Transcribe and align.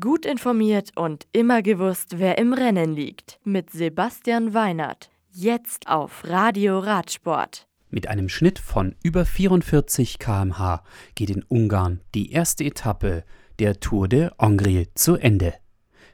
Gut 0.00 0.24
informiert 0.24 0.92
und 0.96 1.26
immer 1.32 1.60
gewusst, 1.60 2.14
wer 2.18 2.38
im 2.38 2.54
Rennen 2.54 2.94
liegt. 2.94 3.38
Mit 3.44 3.68
Sebastian 3.68 4.54
Weinert. 4.54 5.10
Jetzt 5.30 5.88
auf 5.88 6.22
Radio 6.24 6.78
Radsport. 6.78 7.66
Mit 7.90 8.06
einem 8.06 8.30
Schnitt 8.30 8.58
von 8.58 8.94
über 9.02 9.26
44 9.26 10.18
km/h 10.18 10.82
geht 11.14 11.28
in 11.28 11.42
Ungarn 11.42 12.00
die 12.14 12.32
erste 12.32 12.64
Etappe 12.64 13.24
der 13.58 13.78
Tour 13.78 14.08
de 14.08 14.30
Hongrie 14.40 14.88
zu 14.94 15.16
Ende. 15.16 15.52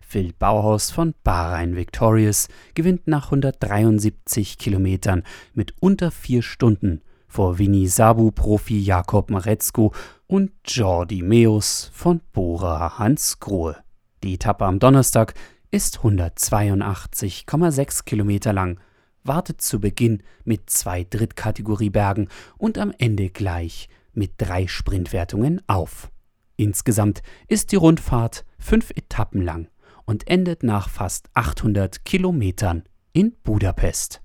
Phil 0.00 0.32
Bauhaus 0.36 0.90
von 0.90 1.14
Bahrain 1.22 1.76
Victorious 1.76 2.48
gewinnt 2.74 3.06
nach 3.06 3.26
173 3.26 4.58
Kilometern 4.58 5.22
mit 5.54 5.74
unter 5.78 6.10
vier 6.10 6.42
Stunden 6.42 7.02
vor 7.28 7.58
Vini 7.58 7.86
Sabu-Profi 7.86 8.80
Jakob 8.80 9.30
Maretzko 9.30 9.94
und 10.30 10.52
Jordi 10.64 11.22
Meus 11.22 11.90
von 11.92 12.20
Bora 12.32 13.00
Hansgrohe. 13.00 13.76
Die 14.22 14.34
Etappe 14.34 14.64
am 14.64 14.78
Donnerstag 14.78 15.34
ist 15.72 15.98
182,6 15.98 18.04
Kilometer 18.04 18.52
lang, 18.52 18.78
wartet 19.24 19.60
zu 19.60 19.80
Beginn 19.80 20.22
mit 20.44 20.70
zwei 20.70 21.02
Drittkategoriebergen 21.02 22.28
und 22.58 22.78
am 22.78 22.92
Ende 22.96 23.30
gleich 23.30 23.88
mit 24.12 24.34
drei 24.38 24.68
Sprintwertungen 24.68 25.62
auf. 25.66 26.12
Insgesamt 26.54 27.22
ist 27.48 27.72
die 27.72 27.76
Rundfahrt 27.76 28.44
fünf 28.56 28.90
Etappen 28.90 29.42
lang 29.42 29.66
und 30.04 30.28
endet 30.28 30.62
nach 30.62 30.88
fast 30.88 31.28
800 31.34 32.04
Kilometern 32.04 32.84
in 33.12 33.34
Budapest. 33.42 34.22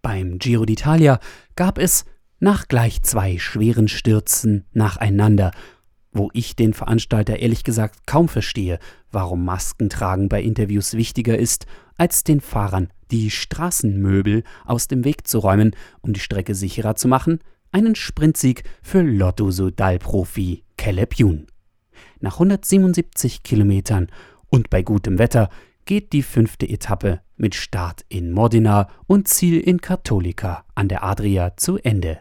Beim 0.00 0.38
Giro 0.38 0.62
d'Italia 0.62 1.18
gab 1.56 1.76
es 1.76 2.04
nach 2.40 2.68
gleich 2.68 3.02
zwei 3.02 3.38
schweren 3.38 3.88
Stürzen 3.88 4.64
nacheinander, 4.72 5.52
wo 6.12 6.30
ich 6.32 6.56
den 6.56 6.74
Veranstalter 6.74 7.38
ehrlich 7.38 7.62
gesagt 7.62 8.06
kaum 8.06 8.28
verstehe, 8.28 8.78
warum 9.12 9.44
Maskentragen 9.44 10.28
bei 10.28 10.42
Interviews 10.42 10.94
wichtiger 10.94 11.38
ist, 11.38 11.66
als 11.96 12.24
den 12.24 12.40
Fahrern 12.40 12.88
die 13.10 13.30
Straßenmöbel 13.30 14.42
aus 14.64 14.88
dem 14.88 15.04
Weg 15.04 15.28
zu 15.28 15.38
räumen, 15.38 15.76
um 16.00 16.12
die 16.12 16.20
Strecke 16.20 16.54
sicherer 16.54 16.96
zu 16.96 17.08
machen, 17.08 17.40
einen 17.72 17.94
Sprintsieg 17.94 18.64
für 18.82 19.02
Lotto-Sodal-Profi 19.02 20.64
Caleb 20.76 21.14
Youn. 21.18 21.46
Nach 22.20 22.34
177 22.34 23.42
Kilometern 23.42 24.08
und 24.48 24.70
bei 24.70 24.82
gutem 24.82 25.18
Wetter 25.18 25.50
geht 25.84 26.12
die 26.12 26.22
fünfte 26.22 26.68
Etappe 26.68 27.20
mit 27.36 27.54
Start 27.54 28.04
in 28.08 28.32
Modena 28.32 28.88
und 29.06 29.28
Ziel 29.28 29.60
in 29.60 29.80
Cattolica 29.80 30.64
an 30.74 30.88
der 30.88 31.04
Adria 31.04 31.56
zu 31.56 31.78
Ende. 31.78 32.20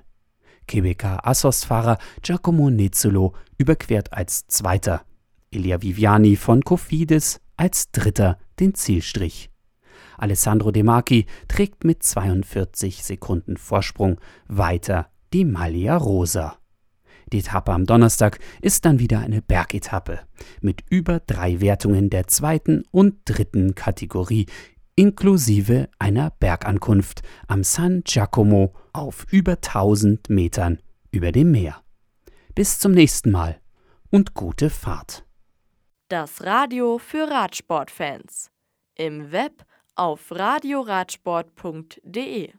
Quebecer 0.70 1.28
Assos-Fahrer 1.28 1.98
Giacomo 2.22 2.70
Nezzolo 2.70 3.34
überquert 3.58 4.14
als 4.14 4.46
Zweiter, 4.48 5.02
Elia 5.52 5.82
Viviani 5.82 6.36
von 6.36 6.64
Cofidis 6.64 7.42
als 7.58 7.92
Dritter 7.92 8.38
den 8.60 8.76
Zielstrich. 8.76 9.50
Alessandro 10.18 10.72
De 10.72 10.84
Marchi 10.84 11.26
trägt 11.48 11.84
mit 11.84 12.04
42 12.04 13.04
Sekunden 13.04 13.58
Vorsprung 13.58 14.20
weiter 14.48 15.10
die 15.34 15.44
Maglia 15.44 15.98
Rosa. 15.98 16.58
Die 17.34 17.40
Etappe 17.40 17.72
am 17.72 17.86
Donnerstag 17.86 18.40
ist 18.62 18.86
dann 18.86 19.00
wieder 19.00 19.20
eine 19.20 19.42
Bergetappe 19.42 20.20
mit 20.62 20.84
über 20.90 21.20
drei 21.20 21.62
Wertungen 21.62 22.10
der 22.10 22.28
zweiten 22.28 22.84
und 22.92 23.16
dritten 23.26 23.76
Kategorie 23.76 24.46
inklusive 24.96 25.88
einer 25.98 26.30
Bergankunft 26.40 27.22
am 27.48 27.64
San 27.64 28.04
Giacomo 28.04 28.74
auf 29.00 29.26
über 29.32 29.54
1000 29.54 30.30
Metern 30.30 30.82
über 31.12 31.32
dem 31.32 31.52
Meer. 31.52 31.82
Bis 32.54 32.80
zum 32.80 32.92
nächsten 32.92 33.32
Mal 33.32 33.62
und 34.12 34.34
gute 34.34 34.70
Fahrt. 34.70 35.24
Das 36.10 36.44
Radio 36.44 36.98
für 36.98 37.30
Radsportfans. 37.30 38.52
Im 38.96 39.32
Web 39.32 39.64
auf 39.96 40.30
radioradsport.de 40.32 42.52